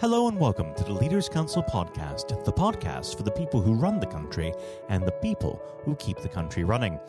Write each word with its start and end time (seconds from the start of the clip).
Hello 0.00 0.28
and 0.28 0.38
welcome 0.38 0.72
to 0.76 0.84
the 0.84 0.92
Leaders 0.92 1.28
Council 1.28 1.60
podcast, 1.60 2.44
the 2.44 2.52
podcast 2.52 3.16
for 3.16 3.24
the 3.24 3.32
people 3.32 3.60
who 3.60 3.74
run 3.74 3.98
the 3.98 4.06
country 4.06 4.52
and 4.88 5.04
the 5.04 5.10
people 5.10 5.60
who 5.82 5.96
keep 5.96 6.18
the 6.18 6.28
country 6.28 6.62
running. 6.62 7.00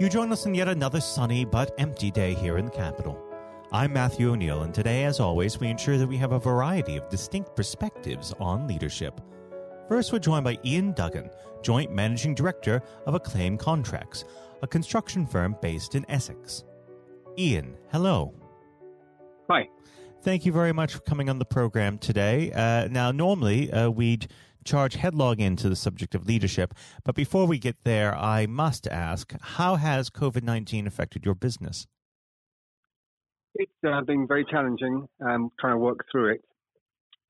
You 0.00 0.08
join 0.08 0.32
us 0.32 0.46
in 0.46 0.54
yet 0.54 0.66
another 0.66 0.98
sunny 0.98 1.44
but 1.44 1.74
empty 1.76 2.10
day 2.10 2.32
here 2.32 2.56
in 2.56 2.64
the 2.64 2.70
capital. 2.70 3.22
I'm 3.70 3.92
Matthew 3.92 4.32
O'Neill, 4.32 4.62
and 4.62 4.72
today, 4.72 5.04
as 5.04 5.20
always, 5.20 5.60
we 5.60 5.68
ensure 5.68 5.98
that 5.98 6.06
we 6.06 6.16
have 6.16 6.32
a 6.32 6.38
variety 6.38 6.96
of 6.96 7.10
distinct 7.10 7.54
perspectives 7.54 8.32
on 8.40 8.66
leadership. 8.66 9.20
First, 9.86 10.10
we're 10.10 10.18
joined 10.18 10.44
by 10.44 10.58
Ian 10.64 10.92
Duggan, 10.92 11.28
Joint 11.60 11.92
Managing 11.92 12.34
Director 12.34 12.82
of 13.04 13.14
Acclaim 13.14 13.58
Contracts, 13.58 14.24
a 14.62 14.66
construction 14.66 15.26
firm 15.26 15.54
based 15.60 15.94
in 15.94 16.10
Essex. 16.10 16.64
Ian, 17.36 17.76
hello. 17.92 18.32
Hi. 19.50 19.68
Thank 20.20 20.44
you 20.44 20.52
very 20.52 20.72
much 20.72 20.94
for 20.94 21.00
coming 21.00 21.30
on 21.30 21.38
the 21.38 21.44
program 21.44 21.96
today. 21.96 22.50
Uh, 22.52 22.88
now, 22.88 23.12
normally 23.12 23.72
uh, 23.72 23.88
we'd 23.88 24.26
charge 24.64 24.96
headlong 24.96 25.38
into 25.38 25.68
the 25.68 25.76
subject 25.76 26.14
of 26.14 26.26
leadership, 26.26 26.74
but 27.04 27.14
before 27.14 27.46
we 27.46 27.58
get 27.58 27.84
there, 27.84 28.16
I 28.16 28.46
must 28.46 28.88
ask 28.88 29.32
how 29.40 29.76
has 29.76 30.10
COVID 30.10 30.42
19 30.42 30.88
affected 30.88 31.24
your 31.24 31.36
business? 31.36 31.86
It's 33.54 33.72
uh, 33.86 34.00
been 34.02 34.26
very 34.26 34.44
challenging 34.50 35.06
um, 35.24 35.50
trying 35.60 35.74
to 35.74 35.78
work 35.78 36.04
through 36.10 36.32
it. 36.32 36.40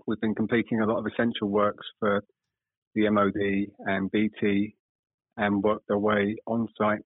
We've 0.07 0.21
been 0.21 0.35
completing 0.35 0.81
a 0.81 0.87
lot 0.87 0.99
of 0.99 1.07
essential 1.07 1.49
works 1.49 1.87
for 2.01 2.25
the 2.95 3.09
MOD 3.11 3.69
and 3.87 4.11
BT 4.11 4.75
and 5.37 5.63
worked 5.63 5.91
our 5.91 5.99
way 5.99 6.37
on 6.47 6.67
site. 6.79 7.05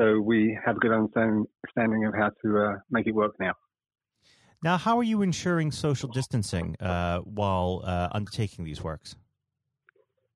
So 0.00 0.20
we 0.20 0.58
have 0.64 0.76
a 0.76 0.78
good 0.80 0.92
understanding 0.92 2.06
of 2.06 2.14
how 2.14 2.30
to 2.44 2.58
uh, 2.58 2.72
make 2.90 3.06
it 3.06 3.14
work 3.14 3.34
now. 3.38 3.52
Now, 4.62 4.76
how 4.76 4.98
are 4.98 5.04
you 5.04 5.22
ensuring 5.22 5.70
social 5.70 6.08
distancing 6.08 6.76
uh, 6.80 7.18
while 7.20 7.82
uh, 7.84 8.08
undertaking 8.12 8.64
these 8.64 8.82
works? 8.82 9.14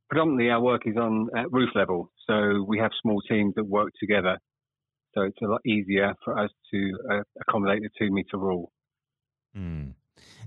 Predominantly, 0.08 0.50
our 0.50 0.60
work 0.60 0.82
is 0.86 0.96
on 0.96 1.28
at 1.36 1.50
roof 1.50 1.70
level, 1.74 2.10
so 2.26 2.64
we 2.66 2.78
have 2.78 2.90
small 3.00 3.20
teams 3.22 3.54
that 3.56 3.64
work 3.64 3.90
together. 3.98 4.38
So 5.14 5.22
it's 5.22 5.38
a 5.42 5.46
lot 5.46 5.60
easier 5.66 6.14
for 6.24 6.38
us 6.38 6.50
to 6.72 6.98
uh, 7.10 7.22
accommodate 7.40 7.82
the 7.82 7.90
two 7.98 8.12
meter 8.12 8.36
rule. 8.38 8.70
Mm. 9.56 9.94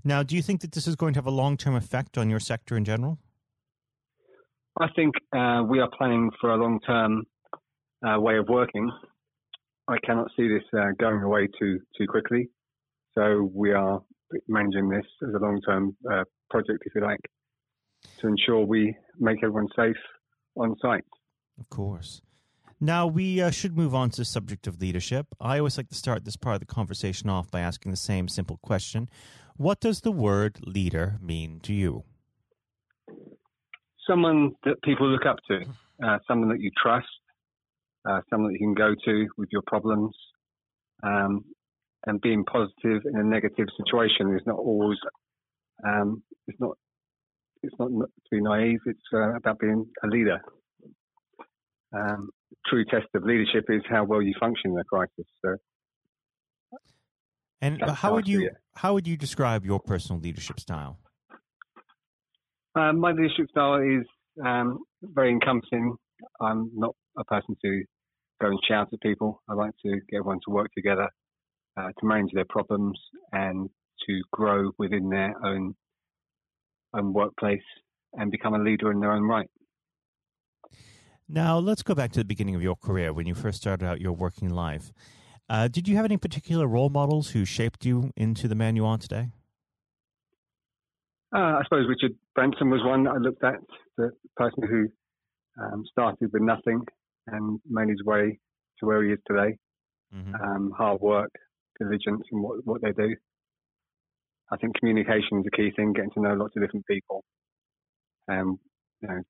Now, 0.04 0.24
do 0.24 0.36
you 0.36 0.42
think 0.42 0.62
that 0.62 0.72
this 0.72 0.88
is 0.88 0.96
going 0.96 1.14
to 1.14 1.18
have 1.18 1.28
a 1.28 1.32
long 1.32 1.58
term 1.58 1.76
effect 1.76 2.18
on 2.18 2.30
your 2.30 2.40
sector 2.40 2.78
in 2.78 2.86
general? 2.86 3.20
I 4.80 4.88
think 4.96 5.16
uh, 5.36 5.64
we 5.68 5.80
are 5.80 5.90
planning 5.98 6.32
for 6.40 6.52
a 6.52 6.58
long 6.58 6.80
term 6.86 7.24
uh, 8.08 8.20
way 8.20 8.38
of 8.38 8.48
working. 8.48 8.92
I 9.88 9.98
cannot 10.06 10.30
see 10.36 10.48
this 10.48 10.64
uh, 10.74 10.92
going 11.00 11.22
away 11.22 11.48
too 11.60 11.80
too 11.98 12.08
quickly. 12.08 12.50
So 13.16 13.50
we 13.54 13.72
are 13.72 14.02
managing 14.48 14.90
this 14.90 15.06
as 15.24 15.34
a 15.34 15.38
long-term 15.38 15.96
uh, 16.12 16.24
project, 16.50 16.84
if 16.86 16.94
you 16.96 17.02
like, 17.02 17.22
to 18.20 18.28
ensure 18.28 18.66
we 18.66 18.96
make 19.20 19.38
everyone 19.44 19.68
safe 19.76 19.96
on 20.58 20.76
site. 20.82 21.06
Of 21.60 21.70
course. 21.70 22.22
Now, 22.82 23.08
we 23.08 23.42
uh, 23.42 23.52
should 23.52 23.78
move 23.78 23.96
on 23.96 24.10
to 24.12 24.18
the 24.22 24.26
subject 24.26 24.68
of 24.68 24.82
leadership. 24.82 25.28
I 25.40 25.60
always 25.60 25.78
like 25.78 25.88
to 25.90 25.96
start 25.96 26.26
this 26.26 26.36
part 26.36 26.56
of 26.56 26.60
the 26.60 26.66
conversation 26.66 27.30
off 27.30 27.50
by 27.50 27.62
asking 27.62 27.92
the 27.92 27.98
same 27.98 28.28
simple 28.28 28.58
question 28.62 29.10
What 29.56 29.80
does 29.80 30.02
the 30.02 30.12
word 30.12 30.60
leader 30.68 31.18
mean 31.22 31.62
to 31.62 31.74
you? 31.74 32.04
Someone 34.06 34.52
that 34.66 34.82
people 34.84 35.08
look 35.08 35.26
up 35.26 35.38
to, 35.48 35.62
uh, 36.06 36.20
someone 36.28 36.50
that 36.50 36.60
you 36.60 36.70
trust, 36.82 37.08
uh, 38.08 38.20
someone 38.30 38.52
that 38.52 38.60
you 38.60 38.68
can 38.68 38.74
go 38.74 38.94
to 39.06 39.28
with 39.38 39.50
your 39.52 39.64
problems, 39.66 40.14
um, 41.02 41.46
and 42.06 42.22
being 42.22 42.44
positive 42.46 43.02
in 43.06 43.20
a 43.20 43.24
negative 43.24 43.68
situation 43.78 44.36
is 44.36 44.42
not 44.46 44.58
always 44.58 44.98
um, 45.86 46.24
it's 46.48 46.60
not 46.60 46.78
it's 47.64 47.76
not 47.80 47.90
to 47.90 48.08
be 48.32 48.42
naive. 48.42 48.80
It's 48.86 49.00
uh, 49.14 49.36
about 49.36 49.60
being 49.60 49.86
a 50.04 50.08
leader. 50.08 50.40
Um, 51.96 52.30
true 52.68 52.86
test 52.86 53.08
of 53.16 53.24
leadership 53.24 53.66
is 53.70 53.82
how 53.90 54.04
well 54.04 54.22
you 54.22 54.34
function 54.40 54.72
in 54.72 54.78
a 54.78 54.84
crisis. 54.84 55.26
So, 55.44 55.56
and 57.62 57.82
how 57.82 58.14
would 58.14 58.28
you 58.28 58.52
how 58.76 58.94
would 58.94 59.08
you 59.08 59.18
describe 59.18 59.66
your 59.66 59.80
personal 59.80 60.22
leadership 60.22 60.60
style? 60.60 61.00
Um, 62.76 63.00
my 63.00 63.12
leadership 63.12 63.50
style 63.50 63.82
is 63.82 64.06
um, 64.46 64.80
very 65.02 65.32
encompassing. 65.32 65.96
I'm 66.42 66.70
not 66.74 66.96
a 67.18 67.24
person 67.24 67.56
to 67.64 67.84
go 68.42 68.48
and 68.48 68.60
shout 68.68 68.90
at 68.92 69.02
people. 69.02 69.42
I 69.50 69.54
like 69.54 69.72
to 69.86 69.92
get 70.10 70.18
everyone 70.18 70.40
to 70.46 70.54
work 70.54 70.68
together 70.76 71.10
uh, 71.78 71.90
to 72.00 72.06
manage 72.06 72.32
their 72.34 72.46
problems 72.46 73.00
and 73.32 73.70
to 74.08 74.22
grow 74.32 74.72
within 74.78 75.10
their 75.10 75.34
own 75.44 75.76
own 76.94 77.14
workplace 77.14 77.60
and 78.14 78.32
become 78.32 78.54
a 78.54 78.60
leader 78.60 78.92
in 78.92 79.00
their 79.00 79.12
own 79.12 79.24
right. 79.24 79.50
Now, 81.28 81.58
let's 81.58 81.84
go 81.84 81.96
back 81.96 82.12
to 82.14 82.20
the 82.20 82.26
beginning 82.26 82.56
of 82.56 82.62
your 82.62 82.76
career 82.76 83.12
when 83.12 83.26
you 83.26 83.34
first 83.34 83.58
started 83.58 83.86
out 83.86 84.00
your 84.00 84.14
working 84.14 84.50
life. 84.50 84.94
Uh, 85.50 85.68
did 85.68 85.88
you 85.88 85.96
have 85.96 86.06
any 86.06 86.18
particular 86.18 86.68
role 86.68 86.90
models 86.90 87.32
who 87.32 87.46
shaped 87.46 87.86
you 87.86 88.12
into 88.16 88.48
the 88.48 88.56
man 88.56 88.76
you 88.76 88.86
are 88.86 88.98
today? 88.98 89.30
Uh, 91.36 91.60
I 91.60 91.62
suppose 91.64 91.86
Richard 91.90 92.16
Branson 92.34 92.70
was 92.70 92.82
one 92.84 93.08
I 93.08 93.18
looked 93.18 93.44
at, 93.44 93.60
the 93.98 94.12
person 94.38 94.64
who 94.68 94.88
um, 95.62 95.84
started 95.92 96.32
with 96.32 96.42
nothing 96.42 96.82
and 97.28 97.60
made 97.70 97.90
his 97.90 98.04
way 98.04 98.40
to 98.80 98.86
where 98.86 99.04
he 99.04 99.12
is 99.12 99.20
today. 99.28 99.58
Mm-hmm. 100.16 100.36
Um, 100.36 100.72
hard 100.78 101.02
work, 101.02 101.32
diligence 101.80 102.24
in 102.32 102.42
what, 102.42 102.66
what 102.66 102.82
they 102.82 102.92
do. 102.92 103.16
I 104.52 104.58
think 104.58 104.76
communication 104.80 105.40
is 105.40 105.46
a 105.48 105.56
key 105.56 105.72
thing, 105.76 105.94
getting 105.94 106.12
to 106.12 106.22
know 106.22 106.34
lots 106.34 106.56
of 106.56 106.62
different 106.62 106.86
people. 106.86 107.24
And 108.28 108.58
you 109.02 109.08
know, 109.08 109.22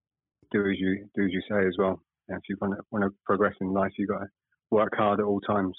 do 0.51 0.69
as 0.69 0.78
you 0.78 1.07
do 1.16 1.25
as 1.25 1.31
you 1.31 1.41
say 1.50 1.66
as 1.67 1.75
well. 1.78 2.01
if 2.28 2.39
you 2.50 2.57
want 2.59 2.73
to, 2.75 2.84
want 2.91 3.03
to 3.05 3.11
progress 3.25 3.53
in 3.61 3.73
life, 3.73 3.91
you've 3.97 4.09
got 4.09 4.19
to 4.19 4.28
work 4.72 4.94
hard 4.95 5.19
at 5.19 5.25
all 5.25 5.41
times. 5.41 5.75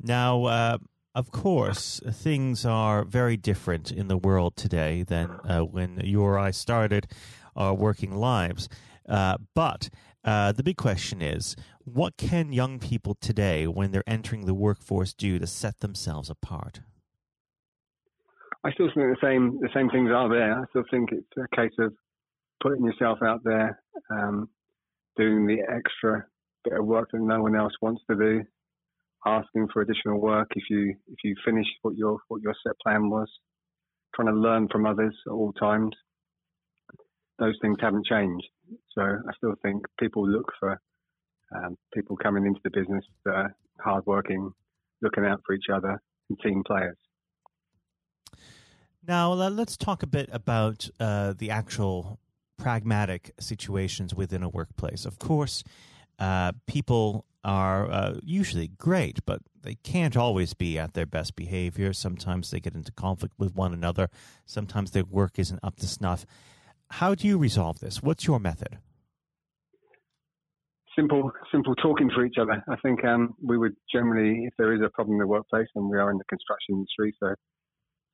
Now, 0.00 0.44
uh, 0.44 0.78
of 1.14 1.30
course, 1.30 2.00
things 2.10 2.64
are 2.64 3.04
very 3.04 3.36
different 3.36 3.92
in 3.92 4.08
the 4.08 4.16
world 4.16 4.56
today 4.56 5.02
than 5.02 5.30
uh, 5.44 5.60
when 5.60 6.00
you 6.02 6.22
or 6.22 6.38
I 6.38 6.50
started 6.50 7.06
our 7.54 7.74
working 7.74 8.16
lives. 8.16 8.68
Uh, 9.08 9.36
but 9.54 9.90
uh, 10.24 10.52
the 10.52 10.62
big 10.62 10.76
question 10.76 11.20
is 11.20 11.56
what 11.84 12.16
can 12.16 12.52
young 12.52 12.78
people 12.78 13.16
today, 13.20 13.66
when 13.66 13.90
they're 13.90 14.04
entering 14.06 14.46
the 14.46 14.54
workforce, 14.54 15.12
do 15.12 15.38
to 15.38 15.46
set 15.46 15.80
themselves 15.80 16.30
apart? 16.30 16.80
I 18.64 18.72
still 18.72 18.86
think 18.94 18.96
the 18.96 19.16
same 19.20 19.58
the 19.60 19.68
same 19.74 19.90
things 19.90 20.10
are 20.10 20.28
there. 20.28 20.60
I 20.60 20.64
still 20.70 20.84
think 20.90 21.10
it's 21.10 21.26
a 21.36 21.56
case 21.56 21.72
of 21.80 21.92
putting 22.62 22.84
yourself 22.84 23.18
out 23.22 23.40
there, 23.44 23.80
um, 24.10 24.48
doing 25.16 25.46
the 25.46 25.58
extra 25.68 26.24
bit 26.64 26.78
of 26.78 26.86
work 26.86 27.10
that 27.12 27.20
no 27.20 27.42
one 27.42 27.56
else 27.56 27.72
wants 27.82 28.02
to 28.08 28.16
do, 28.16 28.42
asking 29.26 29.66
for 29.72 29.82
additional 29.82 30.20
work 30.20 30.48
if 30.54 30.62
you 30.70 30.94
if 31.08 31.18
you 31.24 31.34
finish 31.44 31.66
what 31.82 31.96
your 31.96 32.18
what 32.28 32.40
your 32.40 32.54
set 32.64 32.78
plan 32.80 33.10
was, 33.10 33.28
trying 34.14 34.28
to 34.28 34.40
learn 34.40 34.68
from 34.70 34.86
others 34.86 35.14
at 35.26 35.32
all 35.32 35.52
times. 35.54 35.96
Those 37.42 37.58
things 37.60 37.78
haven't 37.80 38.06
changed. 38.06 38.46
So 38.94 39.02
I 39.02 39.32
still 39.36 39.54
think 39.62 39.84
people 39.98 40.28
look 40.28 40.52
for 40.60 40.80
um, 41.52 41.76
people 41.92 42.16
coming 42.16 42.46
into 42.46 42.60
the 42.62 42.70
business 42.70 43.04
that 43.24 43.34
are 43.34 43.56
hardworking, 43.80 44.52
looking 45.00 45.24
out 45.24 45.40
for 45.44 45.52
each 45.52 45.66
other, 45.74 46.00
and 46.28 46.38
team 46.38 46.62
players. 46.64 46.96
Now, 49.04 49.32
let's 49.32 49.76
talk 49.76 50.04
a 50.04 50.06
bit 50.06 50.28
about 50.32 50.88
uh, 51.00 51.34
the 51.36 51.50
actual 51.50 52.20
pragmatic 52.58 53.32
situations 53.40 54.14
within 54.14 54.44
a 54.44 54.48
workplace. 54.48 55.04
Of 55.04 55.18
course, 55.18 55.64
uh, 56.20 56.52
people 56.68 57.24
are 57.42 57.90
uh, 57.90 58.14
usually 58.22 58.68
great, 58.68 59.18
but 59.26 59.40
they 59.62 59.74
can't 59.82 60.16
always 60.16 60.54
be 60.54 60.78
at 60.78 60.94
their 60.94 61.06
best 61.06 61.34
behavior. 61.34 61.92
Sometimes 61.92 62.52
they 62.52 62.60
get 62.60 62.76
into 62.76 62.92
conflict 62.92 63.34
with 63.36 63.56
one 63.56 63.72
another. 63.72 64.08
Sometimes 64.46 64.92
their 64.92 65.04
work 65.04 65.40
isn't 65.40 65.58
up 65.64 65.80
to 65.80 65.88
snuff. 65.88 66.24
How 66.92 67.14
do 67.14 67.26
you 67.26 67.38
resolve 67.38 67.80
this? 67.80 68.02
What's 68.02 68.26
your 68.26 68.38
method? 68.38 68.76
Simple, 70.94 71.32
simple 71.50 71.74
talking 71.76 72.10
to 72.10 72.22
each 72.22 72.36
other. 72.38 72.62
I 72.68 72.76
think 72.82 73.02
um, 73.02 73.34
we 73.42 73.56
would 73.56 73.72
generally, 73.90 74.44
if 74.44 74.52
there 74.58 74.74
is 74.74 74.82
a 74.84 74.90
problem 74.90 75.14
in 75.14 75.20
the 75.20 75.26
workplace, 75.26 75.68
and 75.74 75.88
we 75.88 75.96
are 75.96 76.10
in 76.10 76.18
the 76.18 76.24
construction 76.24 76.74
industry, 76.74 77.14
so 77.18 77.34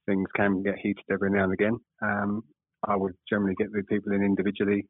things 0.07 0.29
can 0.37 0.63
get 0.63 0.77
heated 0.81 1.03
every 1.11 1.29
now 1.29 1.45
and 1.45 1.53
again. 1.53 1.77
Um, 2.03 2.43
I 2.87 2.95
would 2.95 3.15
generally 3.29 3.57
get 3.59 3.73
the 3.73 3.83
people 3.83 4.13
in 4.13 4.23
individually 4.23 4.87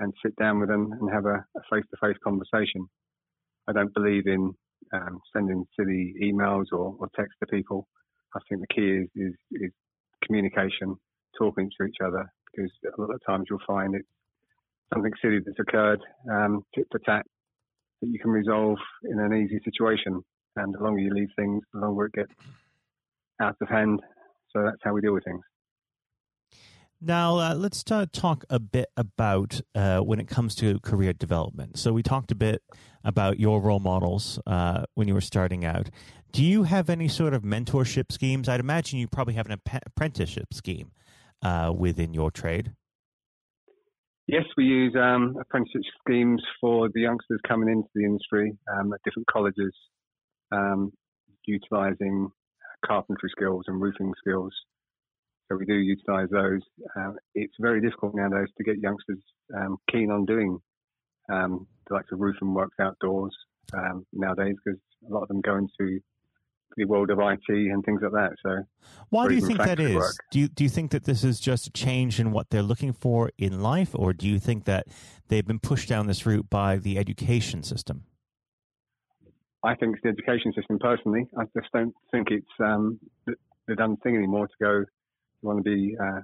and 0.00 0.12
sit 0.24 0.34
down 0.34 0.58
with 0.58 0.68
them 0.68 0.90
and 1.00 1.08
have 1.12 1.26
a 1.26 1.44
face 1.72 1.84
to 1.90 1.96
face 2.04 2.18
conversation. 2.24 2.84
I 3.68 3.72
don't 3.72 3.94
believe 3.94 4.26
in 4.26 4.52
um, 4.92 5.20
sending 5.32 5.64
silly 5.78 6.14
emails 6.20 6.64
or, 6.72 6.96
or 6.98 7.08
text 7.14 7.34
to 7.40 7.46
people. 7.46 7.86
I 8.34 8.40
think 8.48 8.60
the 8.60 8.74
key 8.74 8.90
is, 8.90 9.08
is, 9.14 9.34
is 9.52 9.70
communication, 10.26 10.96
talking 11.38 11.70
to 11.78 11.86
each 11.86 11.98
other, 12.04 12.28
because 12.52 12.70
a 12.96 13.00
lot 13.00 13.14
of 13.14 13.20
times 13.26 13.46
you'll 13.48 13.60
find 13.66 13.94
it's 13.94 14.08
something 14.92 15.12
silly 15.22 15.38
that's 15.44 15.58
occurred, 15.58 16.00
um, 16.30 16.64
tit 16.74 16.86
for 16.90 16.98
tat, 17.00 17.24
that 18.00 18.08
you 18.08 18.18
can 18.18 18.30
resolve 18.30 18.78
in 19.04 19.18
an 19.18 19.34
easy 19.34 19.60
situation. 19.64 20.22
And 20.56 20.74
the 20.74 20.82
longer 20.82 21.00
you 21.00 21.14
leave 21.14 21.28
things, 21.36 21.62
the 21.72 21.80
longer 21.80 22.06
it 22.06 22.12
gets 22.12 22.32
out 23.40 23.56
of 23.60 23.68
hand. 23.68 24.00
So 24.52 24.62
that's 24.64 24.80
how 24.82 24.92
we 24.92 25.00
deal 25.00 25.14
with 25.14 25.24
things. 25.24 25.42
Now, 27.02 27.38
uh, 27.38 27.54
let's 27.54 27.82
uh, 27.90 28.04
talk 28.12 28.44
a 28.50 28.58
bit 28.58 28.90
about 28.94 29.62
uh, 29.74 30.00
when 30.00 30.20
it 30.20 30.28
comes 30.28 30.54
to 30.56 30.78
career 30.80 31.14
development. 31.14 31.78
So, 31.78 31.94
we 31.94 32.02
talked 32.02 32.30
a 32.30 32.34
bit 32.34 32.62
about 33.02 33.40
your 33.40 33.62
role 33.62 33.80
models 33.80 34.38
uh, 34.46 34.84
when 34.96 35.08
you 35.08 35.14
were 35.14 35.22
starting 35.22 35.64
out. 35.64 35.88
Do 36.30 36.44
you 36.44 36.64
have 36.64 36.90
any 36.90 37.08
sort 37.08 37.32
of 37.32 37.42
mentorship 37.42 38.12
schemes? 38.12 38.50
I'd 38.50 38.60
imagine 38.60 38.98
you 38.98 39.08
probably 39.08 39.32
have 39.32 39.46
an 39.46 39.58
apprenticeship 39.86 40.52
scheme 40.52 40.90
uh, 41.42 41.72
within 41.76 42.14
your 42.14 42.30
trade. 42.30 42.72
Yes, 44.26 44.44
we 44.56 44.64
use 44.64 44.94
um, 44.94 45.36
apprenticeship 45.40 45.82
schemes 46.06 46.42
for 46.60 46.88
the 46.94 47.00
youngsters 47.00 47.40
coming 47.46 47.68
into 47.68 47.88
the 47.94 48.04
industry 48.04 48.56
um, 48.72 48.92
at 48.92 49.00
different 49.04 49.26
colleges, 49.26 49.74
um, 50.52 50.92
utilising 51.46 52.28
carpentry 52.86 53.28
skills 53.36 53.64
and 53.66 53.80
roofing 53.80 54.12
skills 54.18 54.52
so 55.50 55.56
we 55.56 55.64
do 55.64 55.74
utilise 55.74 56.28
those. 56.30 56.60
Uh, 56.96 57.12
it's 57.34 57.54
very 57.58 57.80
difficult 57.80 58.14
nowadays 58.14 58.48
to 58.56 58.64
get 58.64 58.78
youngsters 58.78 59.18
um, 59.56 59.78
keen 59.90 60.10
on 60.10 60.24
doing 60.24 60.58
um, 61.32 61.66
the 61.88 61.94
likes 61.94 62.12
of 62.12 62.20
roofing 62.20 62.54
works 62.54 62.76
outdoors 62.80 63.34
nowadays 64.12 64.54
because 64.64 64.80
a 65.08 65.12
lot 65.12 65.22
of 65.22 65.28
them 65.28 65.40
go 65.40 65.56
into 65.56 66.00
the 66.76 66.84
world 66.84 67.10
of 67.10 67.18
IT 67.18 67.48
and 67.48 67.84
things 67.84 68.00
like 68.02 68.12
that. 68.12 68.32
So, 68.42 68.64
why 69.10 69.28
do 69.28 69.34
you 69.34 69.40
think 69.40 69.58
that 69.58 69.80
is? 69.80 69.94
Work. 69.94 70.14
Do 70.30 70.40
you 70.40 70.48
do 70.48 70.64
you 70.64 70.70
think 70.70 70.90
that 70.90 71.04
this 71.04 71.24
is 71.24 71.40
just 71.40 71.66
a 71.66 71.70
change 71.70 72.20
in 72.20 72.32
what 72.32 72.50
they're 72.50 72.62
looking 72.62 72.92
for 72.92 73.30
in 73.38 73.60
life, 73.60 73.90
or 73.94 74.12
do 74.12 74.28
you 74.28 74.38
think 74.38 74.64
that 74.64 74.86
they've 75.28 75.46
been 75.46 75.60
pushed 75.60 75.88
down 75.88 76.06
this 76.06 76.26
route 76.26 76.48
by 76.50 76.76
the 76.76 76.98
education 76.98 77.62
system? 77.62 78.04
I 79.62 79.74
think 79.74 79.96
it's 79.96 80.02
the 80.02 80.08
education 80.08 80.52
system. 80.54 80.78
Personally, 80.78 81.28
I 81.38 81.44
just 81.56 81.70
don't 81.72 81.94
think 82.10 82.28
it's 82.30 82.46
um, 82.60 82.98
the, 83.26 83.34
the 83.68 83.74
done 83.74 83.96
thing 83.98 84.16
anymore 84.16 84.46
to 84.46 84.54
go 84.60 84.84
you 85.42 85.48
want 85.48 85.64
to 85.64 85.70
be 85.70 85.96
uh, 85.98 86.20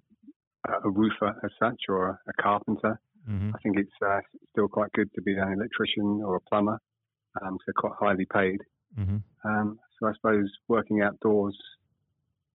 a 0.85 0.91
roofer 0.91 1.35
as 1.45 1.51
such 1.59 1.83
or 1.89 2.21
a 2.29 2.43
carpenter. 2.43 3.01
Mm-hmm. 3.29 3.51
I 3.55 3.59
think 3.63 3.79
it's 3.79 3.91
uh, 4.05 4.21
still 4.51 4.69
quite 4.69 4.93
good 4.93 5.13
to 5.15 5.23
be 5.23 5.35
an 5.35 5.53
electrician 5.53 6.23
or 6.25 6.37
a 6.37 6.41
plumber. 6.41 6.79
Um, 7.43 7.59
so 7.65 7.73
quite 7.77 7.93
highly 7.99 8.27
paid. 8.33 8.61
Mm-hmm. 8.99 9.17
Um, 9.49 9.79
so 9.99 10.07
I 10.07 10.13
suppose 10.15 10.51
working 10.69 11.03
outdoors, 11.03 11.57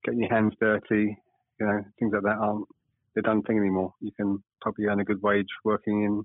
getting 0.03 0.21
your 0.21 0.33
hands 0.33 0.53
dirty, 0.59 1.17
you 1.59 1.65
know, 1.65 1.83
things 1.99 2.13
like 2.13 2.23
that 2.23 2.38
aren't 2.38 2.67
the 3.15 3.21
done 3.21 3.41
thing 3.43 3.57
anymore. 3.57 3.93
You 3.99 4.11
can 4.11 4.43
probably 4.61 4.85
earn 4.85 4.99
a 4.99 5.03
good 5.03 5.21
wage 5.21 5.47
working 5.63 6.03
in, 6.03 6.23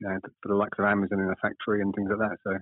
you 0.00 0.08
know, 0.08 0.18
for 0.42 0.48
the 0.48 0.54
likes 0.54 0.78
of 0.78 0.84
Amazon 0.84 1.20
in 1.20 1.28
a 1.28 1.36
factory 1.36 1.82
and 1.82 1.94
things 1.94 2.10
like 2.10 2.30
that. 2.30 2.38
So 2.44 2.58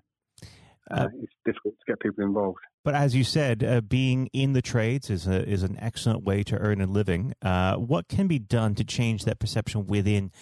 uh, 0.90 0.94
uh, 0.94 1.08
it's 1.22 1.32
difficult 1.44 1.74
to 1.74 1.92
get 1.92 2.00
people 2.00 2.24
involved. 2.24 2.58
But 2.82 2.94
as 2.94 3.14
you 3.14 3.24
said, 3.24 3.62
uh, 3.62 3.80
being 3.80 4.28
in 4.32 4.54
the 4.54 4.62
trades 4.62 5.10
is 5.10 5.26
a, 5.26 5.46
is 5.48 5.62
an 5.62 5.76
excellent 5.78 6.24
way 6.24 6.42
to 6.44 6.56
earn 6.56 6.80
a 6.80 6.86
living. 6.86 7.34
Uh, 7.42 7.76
what 7.76 8.08
can 8.08 8.26
be 8.26 8.38
done 8.38 8.74
to 8.76 8.84
change 8.84 9.24
that 9.24 9.38
perception 9.38 9.86
within 9.86 10.32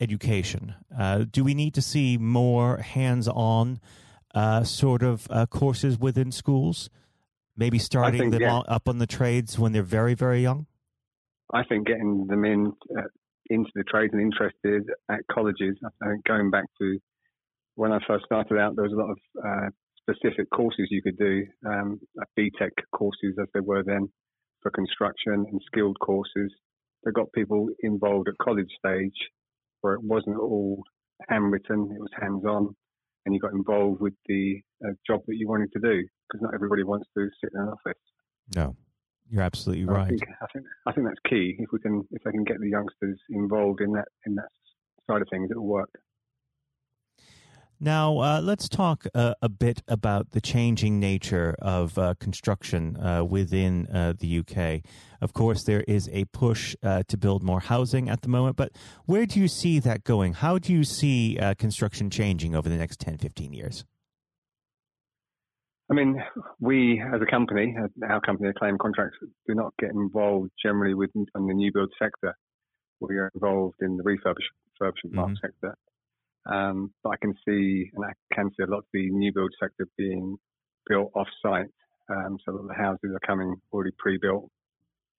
education? 0.00 0.74
Uh, 0.96 1.24
do 1.30 1.44
we 1.44 1.54
need 1.54 1.72
to 1.74 1.82
see 1.82 2.18
more 2.18 2.78
hands-on 2.78 3.80
uh, 4.34 4.64
sort 4.64 5.02
of 5.02 5.28
courses 5.50 5.98
within 5.98 6.32
schools? 6.32 6.90
Maybe 7.56 7.78
starting 7.78 8.20
think, 8.20 8.32
them 8.32 8.42
yeah. 8.42 8.58
up 8.58 8.88
on 8.88 8.98
the 8.98 9.06
trades 9.06 9.58
when 9.58 9.72
they're 9.72 9.82
very 9.82 10.14
very 10.14 10.42
young. 10.42 10.66
I 11.52 11.62
think 11.64 11.86
getting 11.86 12.26
them 12.26 12.44
in 12.44 12.72
into 13.50 13.70
the 13.74 13.84
trades 13.84 14.12
and 14.12 14.22
interested 14.22 14.84
at 15.10 15.20
colleges. 15.30 15.76
I 15.84 16.08
think 16.08 16.24
going 16.24 16.50
back 16.50 16.64
to 16.80 16.98
when 17.76 17.92
I 17.92 17.98
first 18.06 18.24
started 18.24 18.58
out, 18.58 18.76
there 18.76 18.84
was 18.84 18.92
a 18.92 18.96
lot 18.96 19.10
of 19.10 19.18
uh, 19.44 19.68
specific 20.00 20.48
courses 20.50 20.88
you 20.90 21.02
could 21.02 21.18
do, 21.18 21.44
um, 21.66 22.00
like 22.14 22.28
BTEC 22.38 22.70
courses 22.94 23.36
as 23.40 23.48
they 23.52 23.60
were 23.60 23.82
then 23.84 24.08
for 24.62 24.70
construction 24.70 25.44
and 25.50 25.60
skilled 25.66 25.98
courses 26.00 26.52
that 27.02 27.12
got 27.12 27.32
people 27.32 27.68
involved 27.82 28.28
at 28.28 28.34
college 28.42 28.70
stage 28.78 29.30
where 29.80 29.94
it 29.94 30.02
wasn't 30.02 30.38
all 30.38 30.82
handwritten, 31.28 31.90
it 31.94 32.00
was 32.00 32.10
hands 32.18 32.44
on, 32.44 32.74
and 33.26 33.34
you 33.34 33.40
got 33.40 33.52
involved 33.52 34.00
with 34.00 34.14
the 34.26 34.60
uh, 34.84 34.92
job 35.06 35.20
that 35.26 35.36
you 35.36 35.46
wanted 35.46 35.70
to 35.72 35.80
do 35.80 36.02
because 36.28 36.42
not 36.42 36.54
everybody 36.54 36.82
wants 36.82 37.06
to 37.16 37.28
sit 37.42 37.50
in 37.54 37.60
an 37.60 37.68
office. 37.68 38.00
No, 38.54 38.76
you're 39.30 39.42
absolutely 39.42 39.84
right. 39.84 40.04
I 40.04 40.08
think, 40.08 40.22
I 40.40 40.46
think, 40.52 40.66
I 40.86 40.92
think 40.92 41.06
that's 41.06 41.20
key. 41.28 41.56
If 41.58 41.70
we 41.72 41.78
can 41.78 42.06
if 42.10 42.22
they 42.22 42.30
can 42.30 42.44
get 42.44 42.60
the 42.60 42.68
youngsters 42.68 43.18
involved 43.30 43.80
in 43.80 43.92
that 43.92 44.08
in 44.26 44.34
that 44.36 44.48
side 45.06 45.22
of 45.22 45.28
things, 45.30 45.50
it 45.50 45.56
will 45.56 45.66
work. 45.66 45.90
Now, 47.80 48.18
uh, 48.18 48.40
let's 48.42 48.68
talk 48.68 49.04
uh, 49.14 49.34
a 49.42 49.48
bit 49.48 49.82
about 49.88 50.30
the 50.30 50.40
changing 50.40 51.00
nature 51.00 51.54
of 51.60 51.98
uh, 51.98 52.14
construction 52.20 52.96
uh, 52.96 53.24
within 53.24 53.88
uh, 53.88 54.14
the 54.18 54.38
UK. 54.38 54.80
Of 55.20 55.32
course, 55.32 55.64
there 55.64 55.84
is 55.88 56.08
a 56.12 56.24
push 56.26 56.76
uh, 56.82 57.02
to 57.08 57.16
build 57.16 57.42
more 57.42 57.60
housing 57.60 58.08
at 58.08 58.22
the 58.22 58.28
moment, 58.28 58.56
but 58.56 58.72
where 59.06 59.26
do 59.26 59.40
you 59.40 59.48
see 59.48 59.80
that 59.80 60.04
going? 60.04 60.34
How 60.34 60.58
do 60.58 60.72
you 60.72 60.84
see 60.84 61.38
construction 61.58 62.10
changing 62.10 62.54
over 62.54 62.68
the 62.68 62.76
next 62.76 63.00
10, 63.00 63.18
15 63.18 63.52
years? 63.52 63.84
I 65.90 65.94
mean, 65.94 66.22
we 66.60 67.02
as 67.14 67.20
a 67.20 67.30
company, 67.30 67.76
our 68.08 68.20
company, 68.20 68.48
Acclaim 68.48 68.78
Contracts, 68.78 69.18
do 69.46 69.54
not 69.54 69.74
get 69.78 69.90
involved 69.90 70.50
generally 70.62 70.94
with 70.94 71.10
on 71.34 71.46
the 71.46 71.54
new 71.54 71.70
build 71.72 71.92
sector. 71.98 72.34
We 73.00 73.16
are 73.18 73.30
involved 73.34 73.76
in 73.82 73.96
the 73.96 74.02
refurbishment 74.02 74.94
mm-hmm. 75.04 75.34
sector. 75.42 75.76
Um, 76.46 76.92
but 77.02 77.10
I 77.10 77.16
can 77.16 77.34
see, 77.46 77.90
and 77.94 78.04
I 78.04 78.12
can 78.34 78.50
see 78.50 78.62
a 78.62 78.66
lot 78.66 78.78
of 78.78 78.84
the 78.92 79.10
new 79.10 79.32
build 79.32 79.52
sector 79.60 79.86
being 79.98 80.36
built 80.88 81.10
off 81.14 81.28
site. 81.42 81.70
Um, 82.10 82.36
so 82.44 82.52
that 82.52 82.68
the 82.68 82.74
houses 82.74 83.12
are 83.14 83.26
coming 83.26 83.54
already 83.72 83.92
pre-built. 83.96 84.50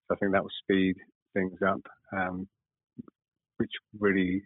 So 0.07 0.13
I 0.13 0.15
think 0.17 0.33
that 0.33 0.43
will 0.43 0.51
speed 0.61 0.95
things 1.33 1.57
up, 1.67 1.81
um, 2.15 2.47
which 3.57 3.71
really 3.99 4.43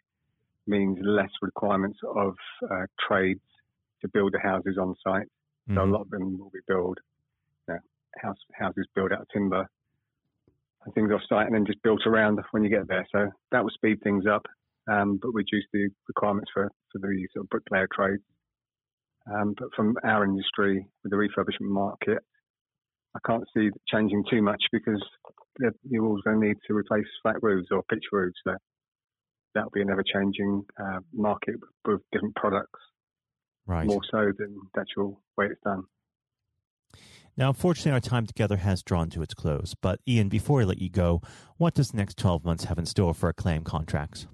means 0.66 0.98
less 1.02 1.32
requirements 1.42 2.00
of 2.16 2.36
uh, 2.72 2.86
trades 3.06 3.42
to 4.02 4.08
build 4.08 4.32
the 4.34 4.40
houses 4.40 4.78
on 4.80 4.96
site. 5.06 5.28
Mm-hmm. 5.70 5.76
So 5.76 5.82
a 5.82 5.84
mm-hmm. 5.84 5.94
lot 5.94 6.02
of 6.02 6.10
them 6.10 6.40
will 6.40 6.52
be 6.52 6.60
built, 6.68 6.98
you 7.68 7.76
know, 7.76 7.80
house, 8.22 8.38
houses 8.54 8.88
built 8.96 9.12
out 9.12 9.22
of 9.22 9.28
timber 9.34 9.68
and 10.86 10.94
things 10.94 11.12
off 11.12 11.22
site 11.30 11.46
and 11.46 11.56
then 11.56 11.66
just 11.66 11.82
built 11.84 12.02
around 12.06 12.40
when 12.52 12.64
you 12.64 12.70
get 12.70 12.88
there. 12.88 13.06
So 13.12 13.30
that 13.52 13.64
will 13.64 13.72
speed 13.72 14.02
things 14.02 14.26
up 14.26 14.46
um, 14.90 15.20
but 15.22 15.30
reduce 15.34 15.66
the 15.74 15.90
requirements 16.08 16.50
for, 16.54 16.70
for 16.92 17.00
the 17.00 17.28
sort 17.34 17.46
of 17.46 17.50
bricklayer 17.50 17.88
trades. 17.94 18.24
Um, 19.32 19.54
but 19.58 19.70
from 19.76 19.96
our 20.04 20.24
industry, 20.24 20.86
with 21.04 21.12
the 21.12 21.18
refurbishment 21.18 21.70
market, 21.70 22.20
I 23.16 23.20
can't 23.26 23.44
see 23.56 23.68
it 23.68 23.74
changing 23.88 24.24
too 24.30 24.42
much 24.42 24.62
because 24.72 25.04
you're 25.84 26.06
always 26.06 26.24
going 26.24 26.40
to 26.40 26.48
need 26.48 26.58
to 26.68 26.74
replace 26.74 27.06
flat 27.22 27.36
roofs 27.42 27.68
or 27.72 27.84
pitch 27.84 28.06
roofs. 28.12 28.38
So 28.44 28.56
that'll 29.54 29.72
be 29.72 29.82
an 29.82 29.90
ever 29.92 30.04
changing 30.04 30.64
uh, 30.80 31.00
market 31.14 31.56
with 31.86 32.02
different 32.12 32.36
products, 32.36 32.80
right. 33.70 33.86
more 33.86 34.02
so 34.10 34.32
than 34.38 34.58
the 34.74 34.82
actual 34.82 35.22
way 35.38 35.46
it's 35.46 35.62
done. 35.64 35.84
Now, 37.38 37.50
unfortunately, 37.50 37.94
our 37.94 38.02
time 38.02 38.26
together 38.26 38.58
has 38.58 38.84
drawn 38.84 39.10
to 39.12 39.22
its 39.22 39.34
close. 39.34 39.74
But, 39.80 40.02
Ian, 40.06 40.28
before 40.28 40.62
I 40.62 40.66
let 40.66 40.80
you 40.80 40.90
go, 40.90 41.22
what 41.58 41.74
does 41.74 41.92
the 41.92 41.98
next 41.98 42.18
12 42.18 42.44
months 42.44 42.66
have 42.66 42.78
in 42.78 42.86
store 42.86 43.14
for 43.14 43.30
Acclaim 43.30 43.64
contracts? 43.64 44.28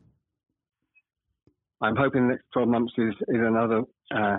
I'm 1.81 1.95
hoping 1.95 2.27
the 2.27 2.33
next 2.33 2.45
12 2.53 2.67
months 2.67 2.93
is, 2.97 3.13
is 3.27 3.41
another 3.41 3.83
uh, 4.15 4.37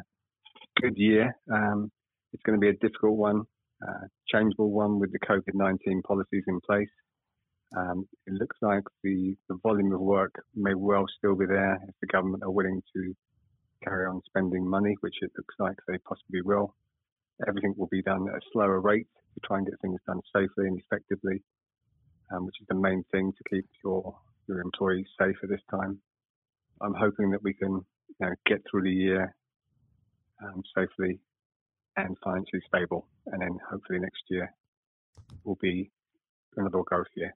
good 0.80 0.96
year. 0.96 1.36
Um, 1.52 1.92
it's 2.32 2.42
going 2.42 2.58
to 2.58 2.60
be 2.60 2.70
a 2.70 2.72
difficult 2.72 3.16
one, 3.16 3.42
uh, 3.86 4.06
changeable 4.28 4.70
one 4.70 4.98
with 4.98 5.12
the 5.12 5.20
COVID 5.20 5.54
19 5.54 6.02
policies 6.02 6.42
in 6.48 6.58
place. 6.66 6.88
Um, 7.76 8.08
it 8.26 8.32
looks 8.34 8.56
like 8.62 8.82
the, 9.04 9.36
the 9.48 9.58
volume 9.62 9.92
of 9.92 10.00
work 10.00 10.32
may 10.54 10.74
well 10.74 11.04
still 11.18 11.36
be 11.36 11.46
there 11.46 11.78
if 11.88 11.94
the 12.00 12.06
government 12.08 12.42
are 12.42 12.50
willing 12.50 12.82
to 12.94 13.14
carry 13.84 14.06
on 14.06 14.22
spending 14.26 14.68
money, 14.68 14.96
which 15.00 15.16
it 15.22 15.30
looks 15.36 15.54
like 15.58 15.76
they 15.86 15.98
possibly 15.98 16.42
will. 16.42 16.74
Everything 17.46 17.74
will 17.76 17.88
be 17.88 18.02
done 18.02 18.26
at 18.28 18.36
a 18.36 18.46
slower 18.52 18.80
rate 18.80 19.08
to 19.34 19.40
try 19.46 19.58
and 19.58 19.66
get 19.66 19.80
things 19.80 20.00
done 20.06 20.20
safely 20.34 20.66
and 20.66 20.78
effectively, 20.78 21.42
um, 22.32 22.46
which 22.46 22.56
is 22.60 22.66
the 22.68 22.74
main 22.74 23.04
thing 23.12 23.32
to 23.32 23.54
keep 23.54 23.66
your, 23.84 24.16
your 24.48 24.60
employees 24.60 25.06
safe 25.18 25.36
at 25.42 25.48
this 25.48 25.60
time. 25.70 26.00
I'm 26.80 26.94
hoping 26.94 27.30
that 27.30 27.42
we 27.42 27.54
can 27.54 27.72
you 27.72 28.16
know, 28.20 28.34
get 28.46 28.62
through 28.70 28.82
the 28.82 28.90
year 28.90 29.34
um, 30.42 30.62
safely 30.76 31.20
and 31.96 32.16
financially 32.22 32.62
stable, 32.66 33.06
and 33.26 33.40
then 33.40 33.58
hopefully 33.70 33.98
next 33.98 34.22
year 34.28 34.52
will 35.44 35.58
be 35.60 35.90
another 36.56 36.82
growth 36.84 37.06
year. 37.14 37.34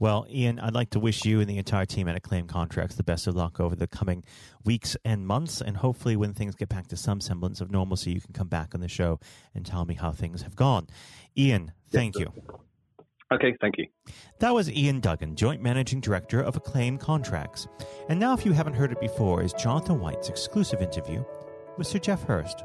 Well, 0.00 0.26
Ian, 0.30 0.58
I'd 0.58 0.72
like 0.72 0.88
to 0.90 0.98
wish 0.98 1.26
you 1.26 1.40
and 1.40 1.48
the 1.48 1.58
entire 1.58 1.84
team 1.84 2.08
at 2.08 2.16
Acclaim 2.16 2.46
Contracts 2.46 2.96
the 2.96 3.02
best 3.02 3.26
of 3.26 3.36
luck 3.36 3.60
over 3.60 3.76
the 3.76 3.86
coming 3.86 4.24
weeks 4.64 4.96
and 5.04 5.26
months. 5.26 5.60
And 5.60 5.76
hopefully, 5.76 6.16
when 6.16 6.32
things 6.32 6.54
get 6.54 6.70
back 6.70 6.86
to 6.88 6.96
some 6.96 7.20
semblance 7.20 7.60
of 7.60 7.70
normalcy, 7.70 8.10
you 8.10 8.20
can 8.20 8.32
come 8.32 8.48
back 8.48 8.74
on 8.74 8.80
the 8.80 8.88
show 8.88 9.20
and 9.54 9.64
tell 9.64 9.84
me 9.84 9.94
how 9.94 10.10
things 10.10 10.40
have 10.40 10.56
gone. 10.56 10.86
Ian, 11.36 11.72
thank 11.90 12.18
yes, 12.18 12.28
you. 12.34 12.60
Okay, 13.30 13.54
thank 13.60 13.76
you. 13.76 13.88
That 14.38 14.54
was 14.54 14.70
Ian 14.70 15.00
Duggan, 15.00 15.36
Joint 15.36 15.60
Managing 15.62 16.00
Director 16.00 16.40
of 16.40 16.56
Acclaim 16.56 16.96
Contracts. 16.96 17.68
And 18.08 18.18
now, 18.18 18.32
if 18.32 18.46
you 18.46 18.52
haven't 18.52 18.74
heard 18.74 18.92
it 18.92 19.00
before, 19.00 19.42
is 19.42 19.52
Jonathan 19.52 20.00
White's 20.00 20.30
exclusive 20.30 20.80
interview 20.80 21.22
with 21.76 21.86
Sir 21.86 21.98
Geoff 21.98 22.22
Hurst. 22.22 22.64